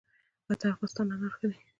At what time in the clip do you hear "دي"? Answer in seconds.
1.51-1.59